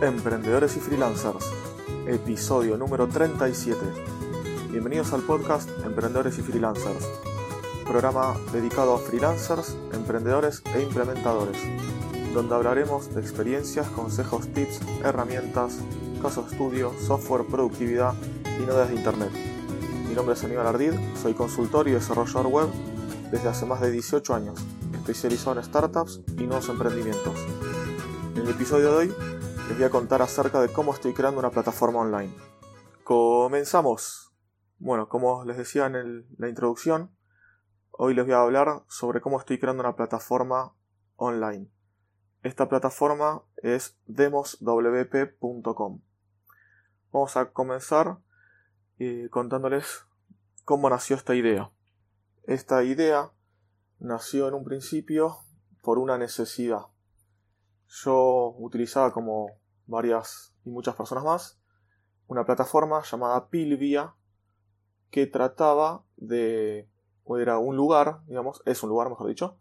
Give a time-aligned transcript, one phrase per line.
[0.00, 1.44] Emprendedores y Freelancers,
[2.06, 3.80] episodio número 37.
[4.70, 7.04] Bienvenidos al podcast Emprendedores y Freelancers,
[7.84, 11.56] programa dedicado a freelancers, emprendedores e implementadores,
[12.32, 15.78] donde hablaremos de experiencias, consejos, tips, herramientas,
[16.22, 19.30] casos de estudio, software, productividad y novedades de Internet.
[20.08, 22.68] Mi nombre es Aníbal Ardid, soy consultor y desarrollador web
[23.32, 24.60] desde hace más de 18 años,
[24.94, 27.34] especializado en startups y nuevos emprendimientos.
[28.36, 29.37] En el episodio de hoy
[29.68, 32.32] les voy a contar acerca de cómo estoy creando una plataforma online.
[33.04, 34.32] Comenzamos.
[34.78, 37.14] Bueno, como les decía en la introducción,
[37.90, 40.74] hoy les voy a hablar sobre cómo estoy creando una plataforma
[41.16, 41.68] online.
[42.42, 46.00] Esta plataforma es demoswp.com.
[47.12, 48.20] Vamos a comenzar
[48.98, 50.06] eh, contándoles
[50.64, 51.70] cómo nació esta idea.
[52.44, 53.32] Esta idea
[53.98, 55.36] nació en un principio
[55.82, 56.86] por una necesidad.
[57.88, 61.58] Yo utilizaba como varias y muchas personas más
[62.28, 64.14] una plataforma llamada Pilvia
[65.10, 66.88] que trataba de
[67.24, 69.58] o era un lugar, digamos, es un lugar mejor dicho,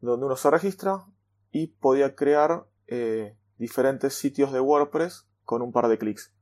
[0.00, 1.04] donde uno se registra
[1.52, 6.32] y podía crear eh, diferentes sitios de WordPress con un par de clics.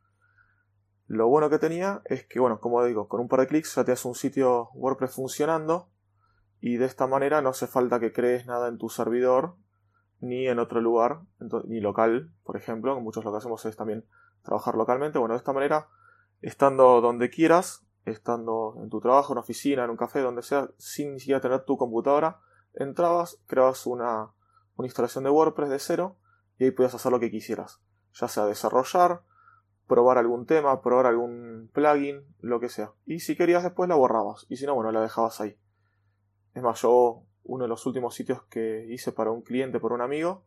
[1.09, 3.85] Lo bueno que tenía es que, bueno, como digo, con un par de clics ya
[3.85, 5.89] tienes un sitio WordPress funcionando
[6.61, 9.57] y de esta manera no hace falta que crees nada en tu servidor
[10.29, 11.21] ni en otro lugar,
[11.67, 14.05] ni local, por ejemplo, muchos lo que hacemos es también
[14.43, 15.19] trabajar localmente.
[15.19, 15.89] Bueno, de esta manera,
[16.43, 20.71] estando donde quieras, estando en tu trabajo, en una oficina, en un café, donde sea,
[20.79, 22.41] sin ni siquiera tener tu computadora,
[22.75, 24.31] entrabas, creabas una,
[24.77, 26.17] una instalación de WordPress de cero
[26.59, 27.81] y ahí podías hacer lo que quisieras,
[28.15, 29.23] ya sea desarrollar,
[29.87, 32.93] probar algún tema, probar algún plugin, lo que sea.
[33.05, 35.59] Y si querías después la borrabas, y si no, bueno, la dejabas ahí.
[36.55, 40.01] Es más, yo uno de los últimos sitios que hice para un cliente por un
[40.01, 40.45] amigo,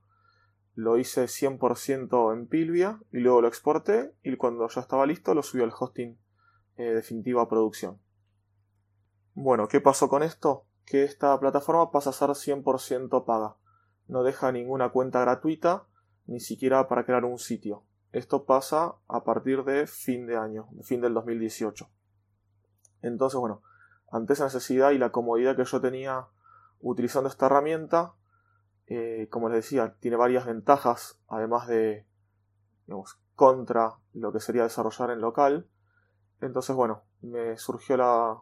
[0.75, 5.43] lo hice 100% en Pilvia y luego lo exporté y cuando ya estaba listo lo
[5.43, 6.17] subí al hosting
[6.77, 7.99] eh, definitivo a producción.
[9.33, 10.65] Bueno, ¿qué pasó con esto?
[10.85, 13.55] Que esta plataforma pasa a ser 100% paga.
[14.07, 15.85] No deja ninguna cuenta gratuita,
[16.25, 17.83] ni siquiera para crear un sitio.
[18.11, 21.89] Esto pasa a partir de fin de año, fin del 2018.
[23.01, 23.61] Entonces, bueno,
[24.11, 26.27] ante esa necesidad y la comodidad que yo tenía
[26.79, 28.13] utilizando esta herramienta,
[28.87, 32.05] eh, como les decía, tiene varias ventajas, además de,
[33.35, 35.67] contra lo que sería desarrollar en local.
[36.41, 38.41] Entonces, bueno, me surgió la,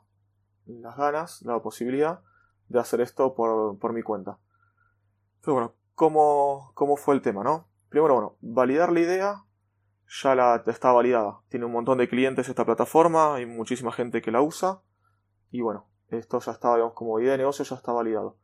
[0.66, 2.22] las ganas, la posibilidad
[2.70, 4.38] de hacer esto por, por mi cuenta.
[5.42, 7.68] Pero bueno, ¿cómo, ¿cómo, fue el tema, no?
[7.90, 9.44] Primero, bueno, validar la idea
[10.08, 11.42] ya la, está validada.
[11.50, 14.81] Tiene un montón de clientes esta plataforma, hay muchísima gente que la usa.
[15.52, 18.38] Y bueno, esto ya estaba, digamos, como idea de negocio ya está validado.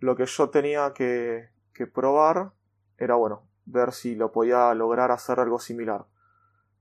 [0.00, 2.52] Lo que yo tenía que, que probar
[2.96, 6.06] era, bueno, ver si lo podía lograr hacer algo similar.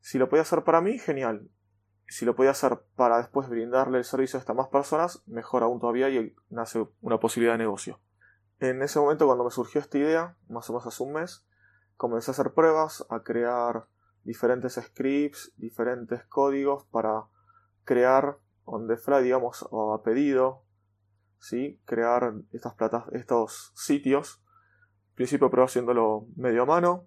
[0.02, 1.50] Si lo podía hacer para mí, genial.
[2.08, 5.80] Si lo podía hacer para después brindarle el servicio a estas más personas, mejor aún
[5.80, 8.00] todavía y nace una posibilidad de negocio.
[8.60, 11.46] En ese momento, cuando me surgió esta idea, más o menos hace un mes,
[11.98, 13.86] comencé a hacer pruebas, a crear
[14.24, 17.26] diferentes scripts, diferentes códigos para
[17.84, 20.64] crear on the fly, digamos, o a pedido,
[21.40, 21.82] ¿sí?
[21.86, 24.44] crear estas platas, estos sitios.
[25.10, 27.06] Al principio probé haciéndolo medio a mano,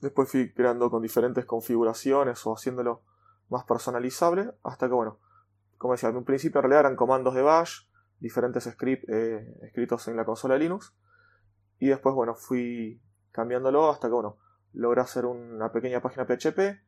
[0.00, 3.02] después fui creando con diferentes configuraciones o haciéndolo
[3.48, 5.18] más personalizable, hasta que, bueno,
[5.76, 7.86] como decía, en un principio en realidad eran comandos de bash,
[8.20, 10.94] diferentes scripts eh, escritos en la consola Linux,
[11.78, 14.38] y después, bueno, fui cambiándolo hasta que, bueno,
[14.72, 16.80] logré hacer una pequeña página PHP,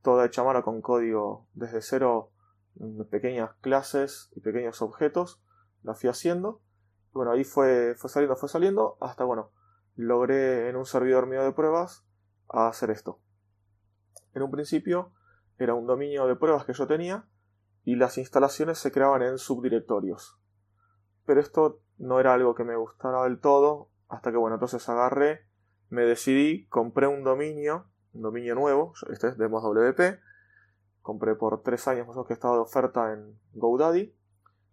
[0.00, 2.31] toda hecha a mano con código desde cero
[3.10, 5.42] pequeñas clases y pequeños objetos,
[5.82, 6.60] la fui haciendo.
[7.12, 9.50] bueno, ahí fue, fue saliendo, fue saliendo, hasta bueno,
[9.96, 12.06] logré en un servidor mío de pruebas
[12.48, 13.20] hacer esto.
[14.34, 15.12] En un principio
[15.58, 17.26] era un dominio de pruebas que yo tenía
[17.84, 20.38] y las instalaciones se creaban en subdirectorios.
[21.24, 25.46] Pero esto no era algo que me gustara del todo, hasta que bueno, entonces agarré,
[25.88, 30.20] me decidí, compré un dominio, un dominio nuevo, este es de WP,
[31.02, 34.14] compré por tres años más o menos que estaba de oferta en GoDaddy,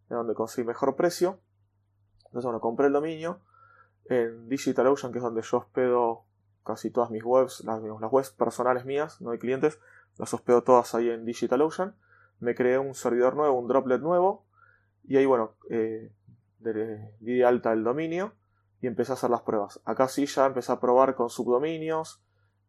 [0.10, 1.40] en donde conseguí mejor precio.
[2.26, 3.42] Entonces, bueno, compré el dominio
[4.06, 6.24] en DigitalOcean, que es donde yo hospedo
[6.64, 9.80] casi todas mis webs, las, webs personales mías, no hay clientes,
[10.18, 11.96] las hospedo todas ahí en DigitalOcean.
[12.40, 14.46] Me creé un servidor nuevo, un droplet nuevo,
[15.04, 16.12] y ahí, bueno, eh,
[16.60, 18.34] di de alta el dominio
[18.82, 19.80] y empecé a hacer las pruebas.
[19.86, 22.22] Acá sí ya empecé a probar con subdominios,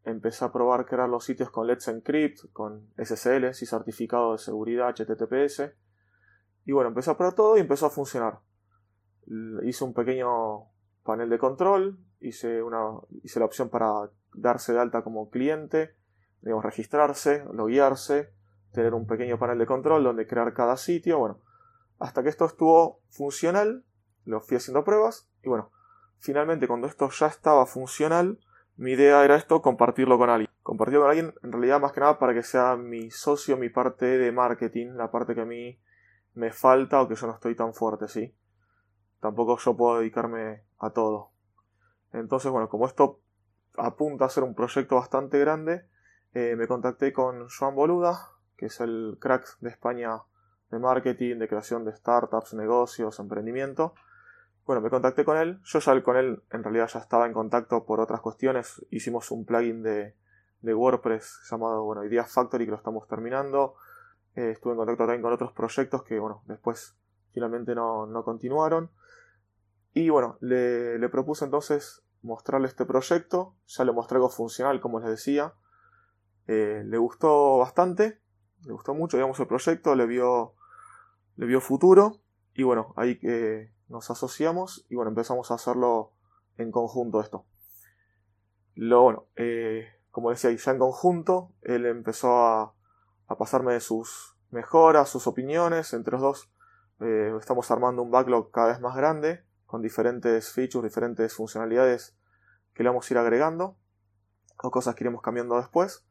[0.05, 4.95] empecé a probar crear los sitios con Let's Encrypt, con SSL, y certificado de seguridad
[4.95, 5.73] HTTPS.
[6.65, 8.39] Y bueno, empecé a probar todo y empezó a funcionar.
[9.63, 10.67] Hice un pequeño
[11.05, 15.95] panel de control, hice, una, hice la opción para darse de alta como cliente,
[16.43, 18.33] digamos, registrarse, loguearse,
[18.73, 21.41] tener un pequeño panel de control donde crear cada sitio, bueno,
[21.99, 23.85] hasta que esto estuvo funcional,
[24.25, 25.71] lo fui haciendo pruebas y bueno,
[26.19, 28.39] finalmente cuando esto ya estaba funcional,
[28.81, 30.51] mi idea era esto, compartirlo con alguien.
[30.63, 34.07] Compartirlo con alguien en realidad más que nada para que sea mi socio, mi parte
[34.07, 35.79] de marketing, la parte que a mí
[36.33, 38.35] me falta o que yo no estoy tan fuerte, ¿sí?
[39.21, 41.31] Tampoco yo puedo dedicarme a todo.
[42.15, 43.21] Entonces, bueno, como esto
[43.77, 45.85] apunta a ser un proyecto bastante grande,
[46.33, 50.23] eh, me contacté con Joan Boluda, que es el crack de España
[50.71, 53.93] de marketing, de creación de startups, negocios, emprendimiento.
[54.67, 55.61] Bueno, me contacté con él.
[55.65, 58.85] Yo ya con él en realidad ya estaba en contacto por otras cuestiones.
[58.91, 60.15] Hicimos un plugin de,
[60.63, 63.75] WordPress llamado bueno, Ideas Factory que lo estamos terminando.
[64.37, 66.95] Eh, estuve en contacto también con otros proyectos que bueno, después
[67.33, 68.91] finalmente no, continuaron.
[69.93, 73.55] Y bueno, le, propuse entonces mostrarle este proyecto.
[73.67, 75.55] Ya le mostré algo funcional, como les decía.
[76.47, 78.21] Eh, le gustó bastante.
[78.67, 79.95] Le gustó mucho, digamos, el proyecto.
[79.97, 80.55] Le vio,
[81.37, 82.21] le vio futuro.
[82.55, 86.13] Y bueno, ahí que nos asociamos y bueno, empezamos a hacerlo
[86.57, 87.45] en conjunto esto.
[88.75, 92.75] Lo bueno, eh, como decía, ya en conjunto, él empezó a,
[93.39, 96.51] pasarme sus mejoras, sus opiniones, entre los dos
[97.01, 102.17] eh, estamos armando un backlog cada vez más grande, con diferentes features, diferentes funcionalidades
[102.75, 103.77] que le vamos a ir agregando,
[104.63, 106.05] o cosas que iremos cambiando después.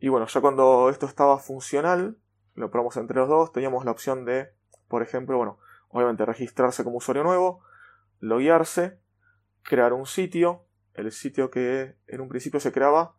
[0.00, 2.18] Y bueno, ya cuando esto estaba funcional,
[2.54, 4.52] lo probamos entre los dos, teníamos la opción de,
[4.92, 5.58] por ejemplo, bueno,
[5.88, 7.64] obviamente registrarse como usuario nuevo,
[8.20, 8.98] loguearse,
[9.62, 13.14] crear un sitio, el sitio que en un principio se creaba,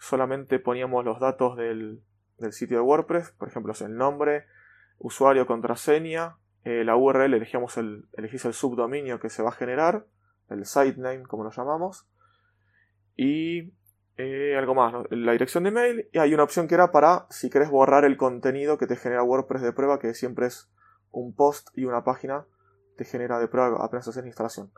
[0.00, 2.02] solamente poníamos los datos del,
[2.50, 4.46] sitio de WordPress, por ejemplo, el nombre,
[4.98, 10.06] usuario, contraseña, eh, la URL, elegíamos el, elegís el subdominio que se va a generar,
[10.50, 12.08] el site name, como lo llamamos,
[13.16, 13.74] y
[14.16, 17.48] eh, algo más, la dirección de email, y hay una opción que era para si
[17.48, 20.68] querés borrar el contenido que te genera WordPress de prueba, que siempre es
[21.12, 22.46] un post y una página
[22.96, 24.72] te genera de prueba apenas haces la instalación.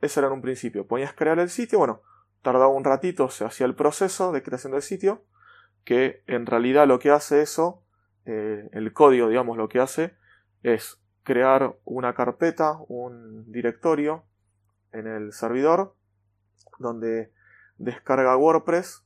[0.00, 0.86] Eso era en un principio.
[0.86, 2.02] Ponías crear el sitio, bueno,
[2.42, 5.24] tardaba un ratito, se hacía el proceso de creación del sitio,
[5.84, 7.82] que en realidad lo que hace eso,
[8.24, 10.16] eh, el código, digamos, lo que hace
[10.62, 14.24] es crear una carpeta, un directorio
[14.92, 15.94] en el servidor,
[16.78, 17.32] donde
[17.78, 19.04] descarga WordPress,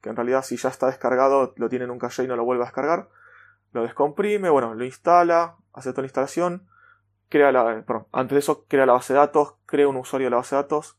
[0.00, 2.44] que en realidad si ya está descargado lo tiene en un cache y no lo
[2.44, 3.08] vuelve a descargar,
[3.72, 6.66] lo descomprime, bueno, lo instala, hace toda la instalación,
[7.28, 10.38] crea la, antes de eso crea la base de datos, crea un usuario de la
[10.38, 10.98] base de datos,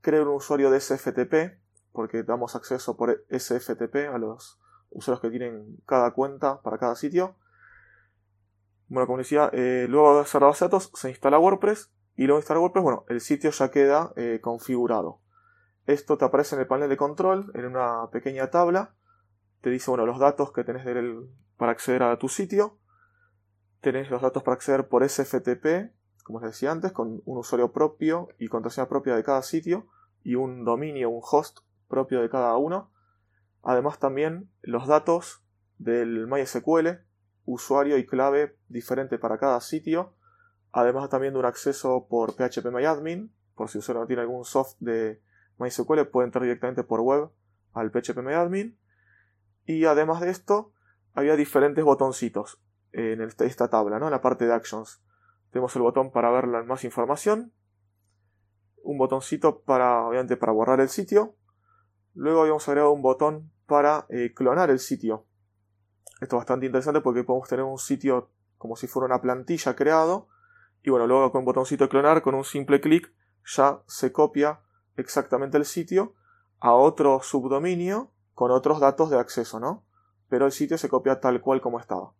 [0.00, 1.60] crea un usuario de SFTP,
[1.92, 4.58] porque damos acceso por SFTP a los
[4.90, 7.36] usuarios que tienen cada cuenta para cada sitio.
[8.88, 12.24] Bueno, como decía, eh, luego de hacer la base de datos se instala WordPress y
[12.24, 15.20] luego de instalar WordPress, bueno, el sitio ya queda eh, configurado.
[15.86, 18.94] Esto te aparece en el panel de control, en una pequeña tabla.
[19.60, 20.86] Te dice, bueno, los datos que tenés
[21.58, 22.78] para acceder a tu sitio
[23.84, 25.92] tenéis los datos para acceder por SFTP,
[26.24, 29.86] como os decía antes, con un usuario propio y contraseña propia de cada sitio
[30.22, 32.90] y un dominio, un host propio de cada uno.
[33.62, 35.44] Además también los datos
[35.76, 37.04] del MySQL,
[37.44, 40.14] usuario y clave diferente para cada sitio.
[40.72, 45.20] Además también de un acceso por phpMyAdmin, por si usuario no tiene algún soft de
[45.58, 47.28] MySQL puede entrar directamente por web
[47.74, 48.78] al phpMyAdmin.
[49.66, 50.72] Y además de esto,
[51.12, 52.63] había diferentes botoncitos
[52.94, 54.06] en esta tabla, ¿no?
[54.06, 55.02] en la parte de Actions.
[55.50, 57.52] Tenemos el botón para ver más información,
[58.82, 61.36] un botoncito para, obviamente, para borrar el sitio.
[62.14, 65.26] Luego habíamos agregado un botón para eh, clonar el sitio.
[66.20, 70.28] Esto es bastante interesante porque podemos tener un sitio como si fuera una plantilla creado.
[70.82, 73.12] Y bueno, luego con un botoncito de clonar, con un simple clic,
[73.44, 74.60] ya se copia
[74.96, 76.14] exactamente el sitio
[76.60, 79.84] a otro subdominio con otros datos de acceso, ¿no?
[80.28, 82.12] Pero el sitio se copia tal cual como estaba.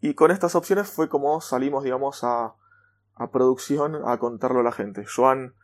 [0.00, 2.54] Y con estas opciones fue como salimos, digamos, a,
[3.14, 5.04] a producción a contarlo a la gente.
[5.04, 5.54] Joan,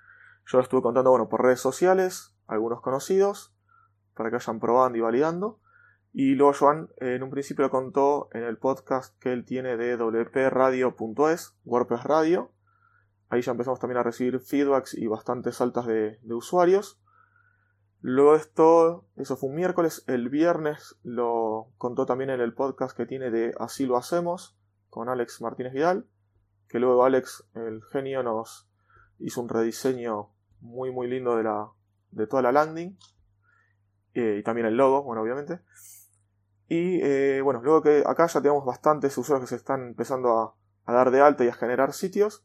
[0.47, 3.55] yo lo estuve contando, bueno, por redes sociales, algunos conocidos,
[4.15, 5.59] para que vayan probando y validando.
[6.13, 9.97] Y luego Joan en un principio lo contó en el podcast que él tiene de
[9.97, 12.53] wpradio.es, WordPress Radio.
[13.29, 17.01] Ahí ya empezamos también a recibir feedbacks y bastantes altas de, de usuarios.
[18.03, 23.07] Luego esto, eso fue un miércoles, el viernes lo contó también en el podcast que
[23.07, 24.57] tiene de Así lo hacemos
[24.91, 26.07] con Alex Martínez Vidal,
[26.69, 28.69] que luego Alex, el genio, nos
[29.19, 31.71] hizo un rediseño muy muy lindo de, la,
[32.11, 32.97] de toda la landing
[34.15, 35.61] eh, y también el logo, bueno, obviamente.
[36.69, 40.55] Y eh, bueno, luego que acá ya tenemos bastantes usuarios que se están empezando a,
[40.85, 42.45] a dar de alta y a generar sitios.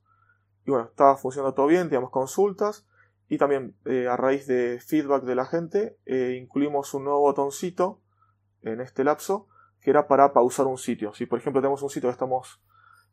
[0.66, 2.86] Y bueno, estaba funcionando todo bien, teníamos consultas
[3.32, 8.02] Y también eh, a raíz de feedback de la gente, eh, incluimos un nuevo botoncito
[8.62, 9.48] en este lapso
[9.80, 11.14] que era para pausar un sitio.
[11.14, 12.62] Si por ejemplo tenemos un sitio que estamos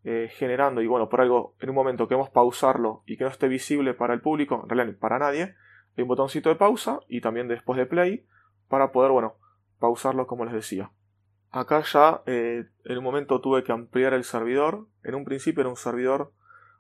[0.03, 3.47] eh, generando y bueno, por algo en un momento queremos pausarlo y que no esté
[3.47, 5.55] visible para el público, en realidad para nadie,
[5.97, 8.27] hay un botoncito de pausa y también después de play
[8.67, 9.37] para poder, bueno,
[9.79, 10.91] pausarlo como les decía.
[11.53, 14.89] Acá ya en un momento tuve que ampliar el servidor.
[15.05, 16.33] En un principio era un servidor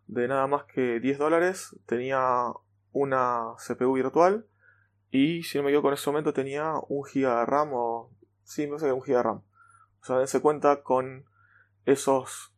[0.08, 1.78] de nada más que 10 dólares.
[1.86, 2.48] Tenía
[2.92, 4.46] una CPU virtual
[5.10, 8.10] y si no me equivoco en ese momento tenía un giga de RAM o...
[8.44, 9.42] Sí, me parece que un giga de RAM.
[10.00, 11.24] O sea, dense cuenta con
[11.84, 12.54] esos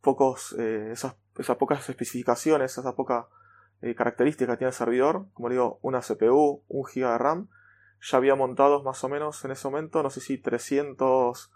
[0.00, 3.26] pocos, eh, esas, esas, pocas especificaciones, esas pocas
[3.82, 7.48] eh, características que tiene el servidor, como digo, una CPU, un giga de RAM,
[8.00, 11.52] ya había montados más o menos en ese momento, no sé si 300,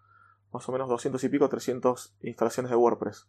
[0.52, 3.28] más o menos 200 y pico, 300 instalaciones de WordPress.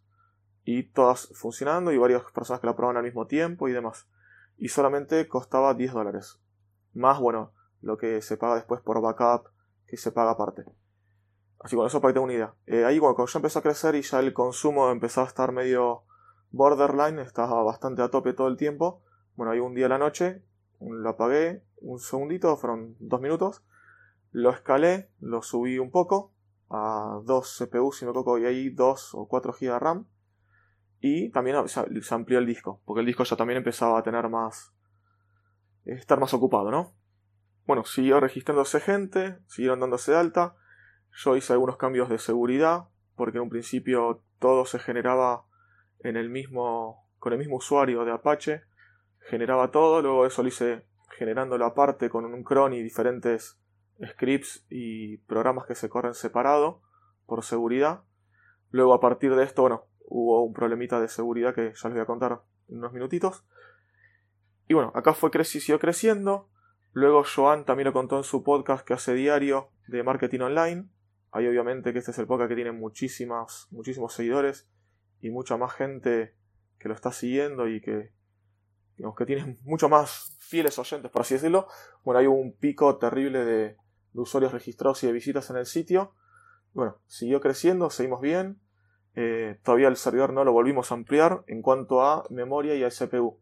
[0.64, 4.08] Y todas funcionando y varias personas que la probaban al mismo tiempo y demás.
[4.62, 6.38] Y solamente costaba 10 dólares.
[6.94, 7.50] Más, bueno,
[7.80, 9.48] lo que se paga después por backup,
[9.88, 10.64] que se paga aparte.
[11.58, 12.54] Así con eso para que tenga una idea.
[12.66, 16.04] Eh, ahí cuando ya empezó a crecer y ya el consumo empezó a estar medio
[16.52, 19.02] borderline, estaba bastante a tope todo el tiempo.
[19.34, 20.44] Bueno, ahí un día a la noche
[20.78, 23.64] lo apagué un segundito, fueron dos minutos.
[24.30, 26.30] Lo escalé, lo subí un poco
[26.70, 30.06] a dos CPU, si me equivoco, y ahí 2 o 4 GB de RAM.
[31.04, 34.72] Y también se amplió el disco, porque el disco ya también empezaba a tener más.
[35.84, 36.94] estar más ocupado, ¿no?
[37.66, 40.54] Bueno, siguió registrándose gente, siguieron dándose alta.
[41.10, 42.84] Yo hice algunos cambios de seguridad,
[43.16, 45.44] porque en un principio todo se generaba
[46.04, 48.62] en el mismo, con el mismo usuario de Apache.
[49.28, 50.86] Generaba todo, luego eso lo hice
[51.18, 53.60] generándolo aparte con un cron y diferentes
[54.04, 56.80] scripts y programas que se corren separado
[57.26, 58.04] por seguridad.
[58.70, 62.00] Luego a partir de esto, bueno, hubo un problemita de seguridad que ya les voy
[62.00, 63.44] a contar en unos minutitos.
[64.68, 66.48] Y bueno, acá fue siguió creciendo.
[66.92, 70.88] Luego Joan también lo contó en su podcast que hace diario de marketing online.
[71.30, 74.68] Ahí obviamente que este es el podcast que tiene muchísimas, muchísimos seguidores
[75.20, 76.34] y mucha más gente
[76.78, 78.12] que lo está siguiendo y que,
[78.96, 81.68] digamos, que tiene mucho más fieles oyentes, por así decirlo.
[82.04, 83.76] Bueno, hay un pico terrible de,
[84.14, 86.14] usuarios registrados y de visitas en el sitio.
[86.74, 88.60] Bueno, siguió creciendo, seguimos bien.
[89.14, 92.90] Eh, todavía el servidor no lo volvimos a ampliar en cuanto a memoria y a
[92.90, 93.38] CPU.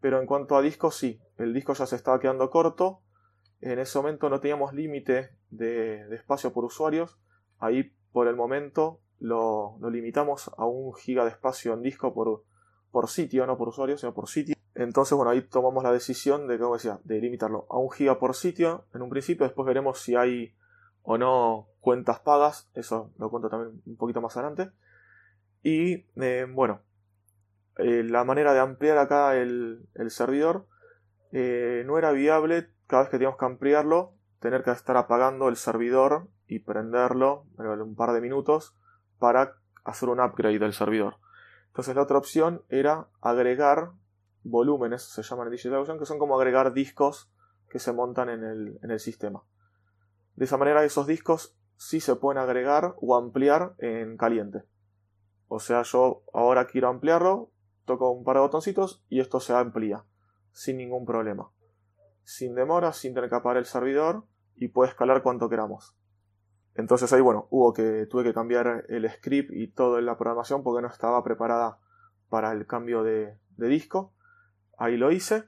[0.00, 3.00] Pero en cuanto a disco, sí, el disco ya se estaba quedando corto.
[3.60, 7.18] En ese momento no teníamos límite de, espacio por usuarios.
[7.58, 12.44] Ahí por el momento lo, limitamos a un giga de espacio en disco por,
[12.92, 14.54] por sitio, no por usuario, sino por sitio.
[14.74, 18.84] Entonces, bueno, ahí tomamos la decisión de, decía, de limitarlo a un giga por sitio
[18.94, 19.44] en un principio.
[19.44, 20.54] Después veremos si hay
[21.02, 22.70] o no cuentas pagas.
[22.74, 24.70] Eso lo cuento también un poquito más adelante.
[25.62, 26.82] Y eh, bueno,
[27.76, 30.66] eh, la manera de ampliar acá el, servidor
[31.32, 35.56] eh, no era viable cada vez que teníamos que ampliarlo, tener que estar apagando el
[35.56, 38.74] servidor y prenderlo en un par de minutos
[39.18, 41.16] para hacer un upgrade del servidor.
[41.68, 43.92] Entonces la otra opción era agregar
[44.42, 47.30] volúmenes, se llaman en DigitalOcean, que son como agregar discos
[47.68, 49.42] que se montan en el, en el sistema.
[50.34, 54.62] De esa manera esos discos sí se pueden agregar o ampliar en caliente.
[55.48, 57.50] O sea, yo ahora quiero ampliarlo,
[57.84, 60.04] toco un par de botoncitos y esto se amplía
[60.52, 61.50] sin ningún problema.
[62.24, 64.24] Sin demora, sin tener que apagar el servidor
[64.54, 65.96] y puede escalar cuanto queramos.
[66.74, 70.82] Entonces ahí bueno, hubo que tuve que cambiar el script y toda la programación porque
[70.82, 71.78] no estaba preparada
[72.28, 74.12] para el cambio de disco.
[74.78, 75.44] Ahí lo hice.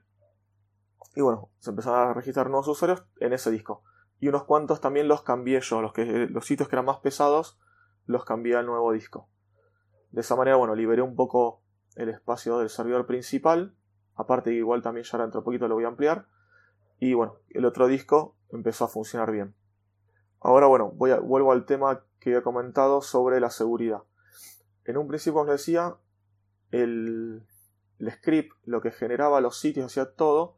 [1.14, 3.82] Y bueno, se empezaron a registrar nuevos usuarios en ese disco.
[4.20, 5.80] Y unos cuantos también los cambié yo.
[5.80, 7.58] Los, que, los sitios que eran más pesados
[8.06, 9.28] los cambié al nuevo disco.
[10.10, 11.62] De esa manera, bueno, liberé un poco
[11.96, 13.74] el espacio del servidor principal.
[14.16, 16.26] Aparte, igual también ya dentro de poquito lo voy a ampliar.
[16.98, 19.54] Y bueno, el otro disco empezó a funcionar bien.
[20.40, 24.02] Ahora, bueno, voy a, vuelvo al tema que he comentado sobre la seguridad.
[24.84, 25.96] En un principio os decía,
[26.70, 27.42] el,
[27.98, 30.56] el script, lo que generaba los sitios, hacía todo,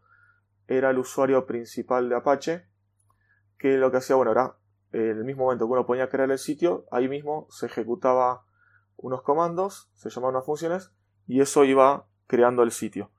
[0.67, 2.67] era el usuario principal de Apache,
[3.59, 4.57] que lo que hacía, bueno, era
[4.93, 8.45] en el mismo momento que uno ponía a crear el sitio, ahí mismo se ejecutaba
[9.03, 10.91] unos comandos, se llamaban unas funciones,
[11.27, 13.11] y eso iba creando el sitio.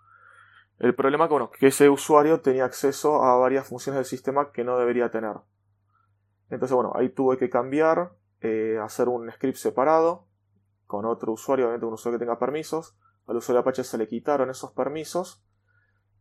[0.79, 4.77] El problema bueno, que ese usuario tenía acceso a varias funciones del sistema que no
[4.79, 5.35] debería tener.
[6.49, 10.25] Entonces, bueno, ahí tuve que cambiar, eh, hacer un script separado,
[10.87, 12.97] con otro usuario, obviamente un usuario que tenga permisos,
[13.27, 15.43] al usuario Apache se le quitaron esos permisos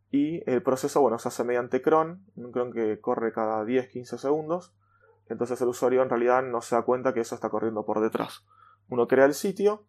[0.09, 4.73] y el proceso, bueno, se hace mediante cron, un cron que corre cada 10-15 segundos.
[5.27, 8.45] Entonces el usuario en realidad no se da cuenta que eso está corriendo por detrás.
[8.89, 9.85] Uno crea el sitio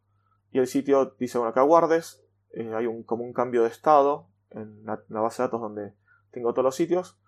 [0.51, 4.29] y el sitio dice, bueno, que aguardes, eh, hay un, como un cambio de estado
[4.51, 5.95] en la, base de datos donde
[6.31, 7.19] tengo todos los sitios.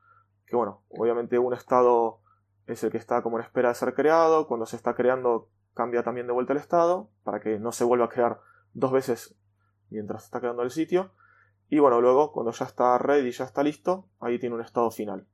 [0.47, 2.21] Que bueno, obviamente un estado
[2.67, 4.47] es el que está como en espera de ser creado.
[4.47, 8.07] Cuando se está creando cambia también de vuelta el estado para que no se vuelva
[8.07, 8.41] a crear
[8.73, 9.37] dos veces
[9.91, 11.11] mientras está creando el sitio.
[11.69, 15.27] Y bueno, luego cuando ya está ready, ya está listo, ahí tiene un estado final.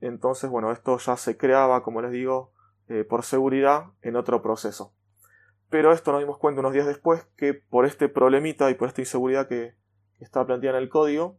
[0.00, 2.52] Entonces, bueno, esto ya se creaba, como les digo,
[2.88, 4.94] eh, por seguridad en otro proceso.
[5.72, 9.00] Pero esto nos dimos cuenta unos días después que por este problemita y por esta
[9.00, 9.74] inseguridad que,
[10.20, 11.38] estaba planteada en el código,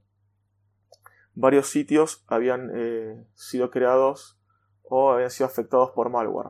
[1.36, 4.40] varios sitios habían eh, sido creados
[4.82, 6.50] o habían sido afectados por malware.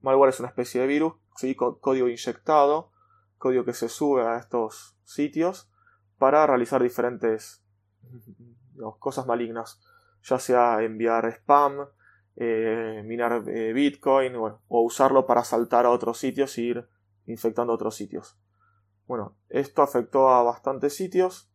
[0.00, 1.12] Malware es una especie de virus,
[1.80, 2.90] código inyectado,
[3.36, 5.70] código que se sube a estos sitios
[6.18, 7.62] para realizar diferentes
[8.98, 9.78] cosas malignas,
[10.22, 11.86] ya sea enviar spam,
[12.36, 16.93] eh, minar eh, Bitcoin o usarlo para saltar a otros sitios e ir
[17.26, 18.38] infectando otros sitios.
[19.06, 21.50] Bueno, esto afectó a bastantes sitios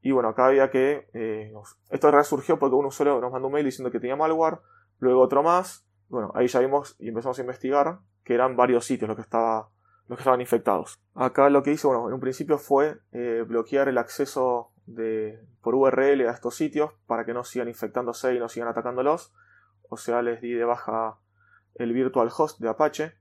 [0.00, 1.08] y bueno, acá había que...
[1.12, 1.52] Eh,
[1.90, 4.60] esto resurgió porque un usuario nos mandó un mail diciendo que tenía malware,
[4.98, 9.08] luego otro más, bueno, ahí ya vimos y empezamos a investigar que eran varios sitios
[9.08, 9.70] los que, estaba,
[10.06, 11.00] los que estaban infectados.
[11.14, 13.00] Acá lo que hice, bueno, en un principio fue
[13.46, 18.38] bloquear el acceso de, por URL a estos sitios para que no sigan infectándose y
[18.38, 19.32] no sigan atacándolos
[19.88, 21.18] o sea, les di de baja
[21.74, 23.14] el virtual host de Apache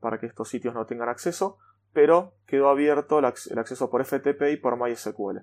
[0.00, 1.58] para que estos sitios no tengan acceso,
[1.92, 5.38] pero quedó abierto el, acceso por FTP y por MySQL.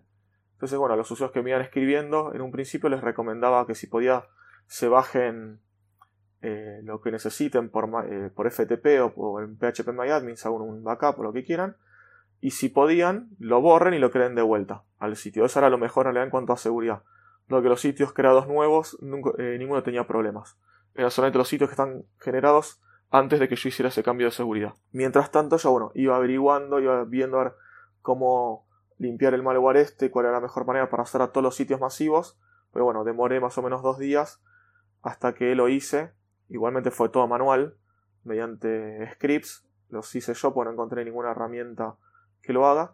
[0.54, 3.76] Entonces, bueno, a los usuarios que me iban escribiendo, en un principio les recomendaba que
[3.76, 4.26] si podía
[4.68, 5.60] se bajen
[6.84, 11.20] lo que necesiten por, eh, por FTP o por en PHP MyAdmins, hagan un backup
[11.20, 11.76] o lo que quieran,
[12.40, 15.44] y si podían, lo borren y lo creen de vuelta al sitio.
[15.44, 17.02] Eso era lo mejor en realidad en cuanto a seguridad
[17.48, 18.98] lo que los sitios creados nuevos,
[19.38, 20.58] eh, ninguno tenía problemas.
[20.96, 22.82] Eran solamente los sitios que están generados
[23.18, 24.74] antes de que yo hiciera ese cambio de seguridad.
[24.92, 27.56] Mientras tanto, yo bueno, iba averiguando, iba viendo
[28.02, 28.68] cómo
[28.98, 31.80] limpiar el malware este, cuál era la mejor manera para hacer a todos los sitios
[31.80, 32.38] masivos.
[32.72, 34.42] Pero bueno, demoré más o menos dos días
[35.02, 36.12] hasta que lo hice.
[36.50, 37.78] Igualmente fue todo manual,
[38.24, 39.66] mediante scripts.
[39.90, 41.96] Los hice yo porque no encontré ninguna herramienta
[42.42, 42.94] que lo haga.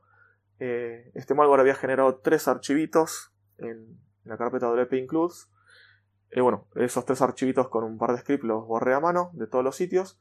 [0.60, 5.50] Eh, este malware había generado tres archivitos en en la carpeta WP includes.
[6.32, 9.48] Eh, bueno, esos tres archivitos con un par de scripts los borré a mano de
[9.48, 10.20] todos los sitios.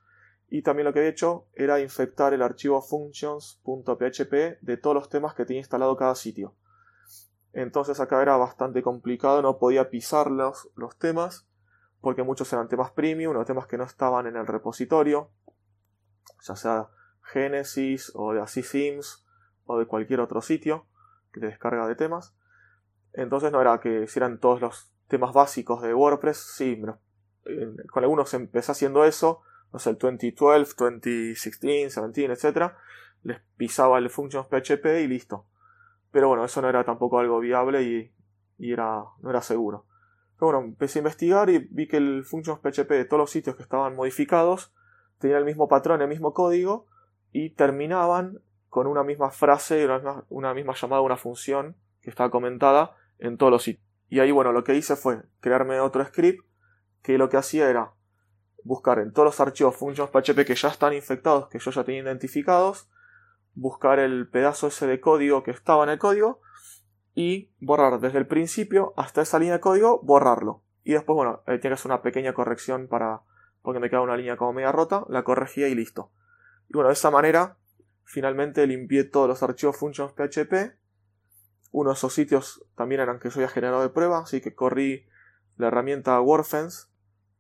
[0.49, 5.35] Y también lo que había hecho era infectar el archivo functions.php de todos los temas
[5.35, 6.57] que tenía instalado cada sitio.
[7.53, 11.49] Entonces acá era bastante complicado, no podía pisar los, los temas,
[12.01, 15.31] porque muchos eran temas premium, o temas que no estaban en el repositorio,
[16.42, 16.88] ya sea
[17.23, 18.62] Genesis o de Así
[19.66, 20.87] o de cualquier otro sitio
[21.33, 22.35] que te descarga de temas.
[23.12, 26.81] Entonces no era que hicieran todos los temas básicos de WordPress, sí,
[27.90, 29.42] con algunos empecé haciendo eso,
[29.73, 32.73] no sé, el 2012, 2016, 17, etc.
[33.23, 35.44] Les pisaba el functions PHP y listo.
[36.11, 38.12] Pero bueno, eso no era tampoco algo viable y,
[38.59, 39.85] era, no era seguro.
[40.38, 43.57] Pero bueno, empecé a investigar y vi que el functions PHP de todos los sitios
[43.57, 44.73] que estaban modificados
[45.18, 46.87] tenía el mismo patrón, el mismo código
[47.33, 52.31] y terminaban con una misma frase, una misma, una misma llamada, una función que estaba
[52.31, 53.89] comentada en todos los sitios.
[54.11, 56.44] Y ahí, bueno, lo que hice fue crearme otro script
[57.01, 57.94] que lo que hacía era
[58.64, 62.90] buscar en todos los archivos functions.php que ya están infectados, que yo ya tenía identificados,
[63.55, 66.40] buscar el pedazo ese de código que estaba en el código
[67.14, 70.62] y borrar desde el principio hasta esa línea de código, borrarlo.
[70.83, 73.23] Y después, bueno, eh, que hacer una pequeña corrección para,
[73.62, 76.11] porque me queda una línea como media rota, la corregía y listo.
[76.68, 77.59] Y bueno, de esa manera,
[78.05, 80.80] finalmente limpié todos los archivos functions.php
[81.72, 85.06] uno de esos sitios también eran que yo había generado de prueba, así que corrí
[85.56, 86.88] la herramienta WordFence,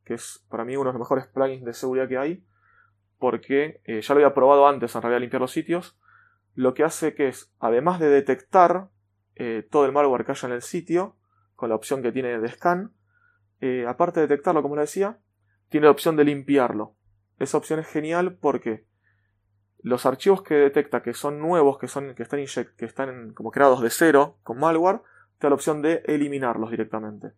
[0.04, 2.44] que es para mí uno de los mejores plugins de seguridad que hay,
[3.18, 5.98] porque eh, ya lo había probado antes en realidad limpiar los sitios.
[6.54, 8.88] Lo que hace que es, además de detectar
[9.36, 11.16] eh, todo el malware que haya en el sitio,
[11.54, 12.92] con la opción que tiene de scan,
[13.60, 15.18] eh, aparte de detectarlo, como les decía,
[15.68, 16.94] tiene la opción de limpiarlo.
[17.38, 18.84] Esa opción es genial porque
[19.82, 22.40] los archivos que detecta que son nuevos, que, son, que están,
[22.76, 25.00] que están como creados de cero con malware,
[25.38, 27.32] te da la opción de eliminarlos directamente.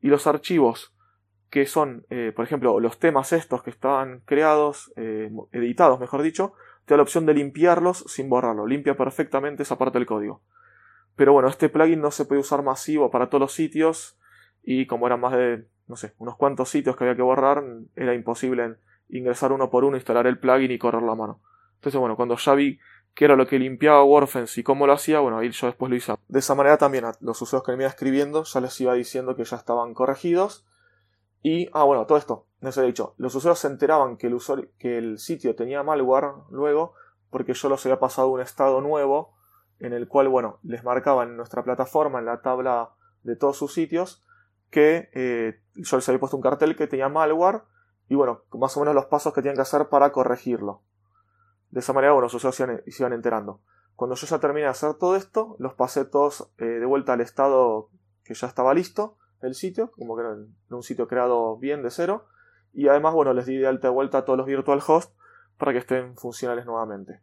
[0.00, 0.94] Y los archivos
[1.50, 6.54] que son, eh, por ejemplo, los temas estos que estaban creados, eh, editados, mejor dicho,
[6.86, 8.66] te da la opción de limpiarlos sin borrarlo.
[8.66, 10.40] Limpia perfectamente esa parte del código.
[11.14, 14.18] Pero bueno, este plugin no se puede usar masivo para todos los sitios
[14.62, 17.62] y como eran más de, no sé, unos cuantos sitios que había que borrar,
[17.96, 18.76] era imposible
[19.10, 21.40] ingresar uno por uno, instalar el plugin y correr la mano.
[21.82, 22.78] Entonces, bueno, cuando ya vi
[23.12, 25.96] qué era lo que limpiaba WordFence y cómo lo hacía, bueno, ahí yo después lo
[25.96, 26.14] hice.
[26.28, 29.34] De esa manera también a los usuarios que me iban escribiendo ya les iba diciendo
[29.34, 30.64] que ya estaban corregidos.
[31.42, 33.14] Y, ah, bueno, todo esto, no se he dicho.
[33.18, 34.38] Los usuarios se enteraban que el,
[34.78, 36.94] que el sitio tenía malware luego
[37.30, 39.34] porque yo los había pasado un estado nuevo
[39.80, 42.90] en el cual, bueno, les marcaba en nuestra plataforma, en la tabla
[43.24, 44.22] de todos sus sitios,
[44.70, 47.62] que eh, yo les había puesto un cartel que tenía malware
[48.08, 50.82] y, bueno, más o menos los pasos que tenían que hacer para corregirlo.
[51.72, 53.60] De esa manera, bueno, sus socios se iban enterando.
[53.96, 57.22] Cuando yo ya terminé de hacer todo esto, los pasé todos eh, de vuelta al
[57.22, 57.88] estado
[58.24, 60.36] que ya estaba listo, el sitio, como que era
[60.68, 62.26] un sitio creado bien de cero.
[62.74, 65.14] Y además, bueno, les di de alta de vuelta a todos los virtual hosts
[65.56, 67.20] para que estén funcionales nuevamente.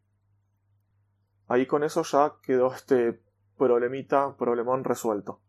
[1.48, 3.22] Ahí con eso ya quedó este
[3.56, 5.42] problemita, problemón resuelto.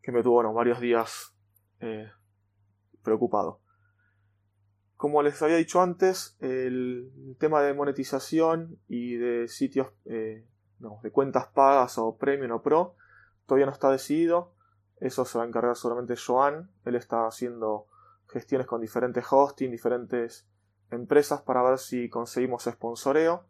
[0.00, 1.34] Que me tuvo, varios días
[1.80, 2.08] eh,
[3.02, 3.60] preocupado.
[4.98, 10.44] Como les había dicho antes, el tema de monetización y de sitios eh,
[11.02, 12.96] de cuentas pagas o premium o pro
[13.46, 14.50] todavía no está decidido.
[14.98, 16.68] Eso se va a encargar solamente Joan.
[16.84, 17.86] Él está haciendo
[18.26, 20.48] gestiones con diferentes hosting, diferentes
[20.90, 23.44] empresas para ver si conseguimos sponsoreo,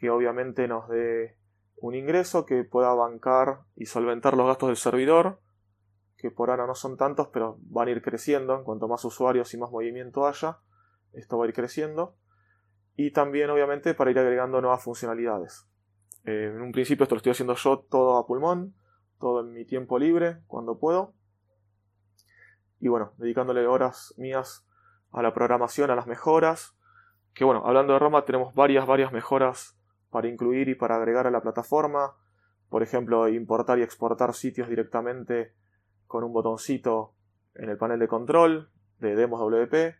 [0.00, 1.36] que obviamente nos dé
[1.76, 5.38] un ingreso que pueda bancar y solventar los gastos del servidor,
[6.22, 8.56] que por ahora no son tantos, pero van a ir creciendo.
[8.56, 10.60] En cuanto más usuarios y más movimiento haya,
[11.12, 12.14] esto va a ir creciendo.
[12.94, 15.66] Y también, obviamente, para ir agregando nuevas funcionalidades.
[16.24, 18.72] Eh, en un principio esto lo estoy haciendo yo todo a pulmón,
[19.18, 21.12] todo en mi tiempo libre, cuando puedo.
[22.78, 24.64] Y bueno, dedicándole horas mías
[25.10, 26.76] a la programación, a las mejoras.
[27.34, 29.76] Que bueno, hablando de Roma, tenemos varias, varias mejoras
[30.10, 32.14] para incluir y para agregar a la plataforma.
[32.68, 35.52] Por ejemplo, importar y exportar sitios directamente
[36.12, 37.14] con un botoncito
[37.54, 39.96] en el panel de control de Demos WP.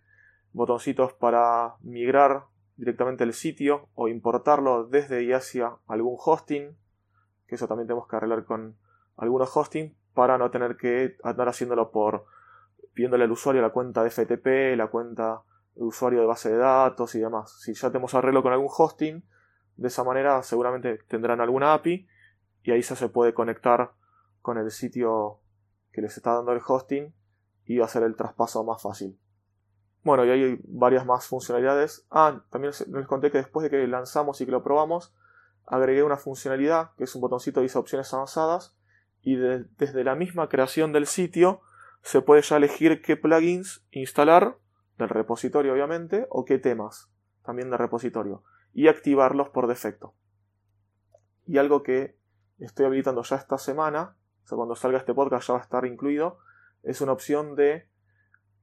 [0.53, 2.45] Botoncitos para migrar
[2.77, 6.77] directamente el sitio o importarlo desde y hacia algún hosting.
[7.47, 8.77] Que eso también tenemos que arreglar con
[9.17, 12.27] algunos hosting para no tener que andar haciéndolo por
[12.93, 15.45] pidiéndole al usuario la cuenta de FTP, la cuenta
[15.75, 17.59] de usuario de base de datos y demás.
[17.59, 19.25] Si ya tenemos arreglo con algún hosting,
[19.79, 22.07] de esa manera seguramente tendrán alguna API
[22.65, 23.93] y ahí ya se puede conectar
[24.43, 25.39] con el sitio
[25.93, 27.13] que les está dando el hosting
[27.67, 29.19] y va a ser el traspaso más fácil.
[30.03, 32.07] Bueno, y hay varias más funcionalidades.
[32.11, 35.15] Ah, también les conté que después de que lanzamos y que lo probamos,
[35.67, 38.77] agregué una funcionalidad que es un botoncito que dice opciones avanzadas
[39.23, 41.61] y desde la misma creación del sitio
[42.03, 44.59] se puede ya elegir qué plugins instalar
[44.99, 47.09] del repositorio obviamente o qué temas
[47.45, 48.43] también del repositorio
[48.75, 50.15] y activarlos por defecto.
[51.47, 52.17] Y algo que
[52.59, 55.87] estoy habilitando ya esta semana, o sea, cuando salga este podcast ya va a estar
[55.87, 56.39] incluido,
[56.83, 57.87] es una opción de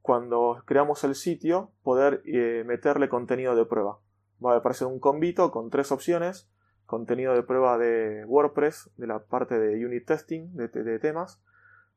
[0.02, 4.00] cuando creamos el sitio poder eh, meterle contenido de prueba.
[4.44, 6.50] Va a aparecer un combito con tres opciones,
[6.86, 11.42] contenido de prueba de WordPress, de la parte de unit testing de temas,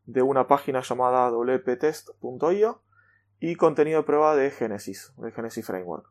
[0.04, 2.82] de una página llamada wptest.io
[3.40, 6.06] y contenido de prueba de Genesis, de Genesis Framework.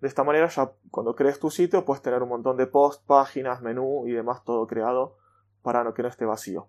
[0.00, 3.62] De esta manera ya cuando crees tu sitio puedes tener un montón de posts, páginas,
[3.62, 5.16] menú y demás todo creado
[5.62, 6.68] para que no esté vacío.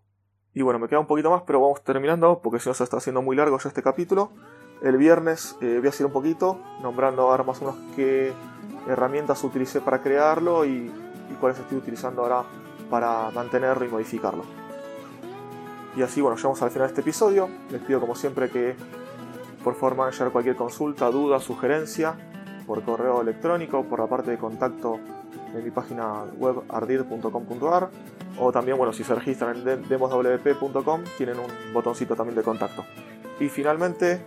[0.54, 2.98] Y bueno, me queda un poquito más, pero vamos terminando porque si no se está
[2.98, 4.32] haciendo muy largo ya este capítulo.
[4.82, 8.34] El viernes eh, voy a hacer un poquito, nombrando ahora más o menos qué
[8.88, 10.92] herramientas utilicé para crearlo y,
[11.32, 12.44] y cuáles estoy utilizando ahora
[12.90, 14.44] para mantenerlo y modificarlo.
[15.96, 17.50] Y así, bueno, llegamos al final de este episodio.
[17.72, 18.76] Les pido como siempre que
[19.64, 22.16] por favor manden cualquier consulta, duda, sugerencia
[22.68, 25.00] por correo electrónico, por la parte de contacto
[25.54, 27.90] de mi página web ardid.com.ar
[28.40, 32.86] o también, bueno, si se registran en demoswp.com tienen un botoncito también de contacto.
[33.40, 34.22] Y finalmente,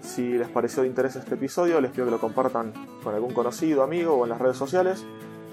[0.00, 2.72] si les pareció de interés este episodio, les pido que lo compartan
[3.02, 5.04] con algún conocido, amigo o en las redes sociales.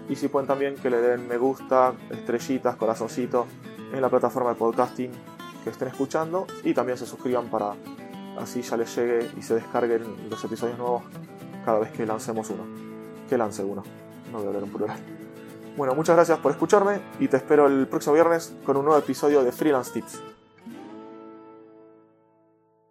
[0.09, 3.45] Y si pueden también que le den me gusta, estrellitas, corazoncito
[3.93, 5.11] en la plataforma de podcasting
[5.63, 7.73] que estén escuchando y también se suscriban para
[8.39, 11.03] así ya les llegue y se descarguen los episodios nuevos
[11.65, 12.63] cada vez que lancemos uno.
[13.29, 13.83] Que lance uno.
[14.31, 15.18] No voy a hablar en plural.
[15.79, 19.45] Bueno, muchas gracias por escucharme y te espero el próximo viernes con un nuevo episodio
[19.45, 20.28] de Freelance Tips.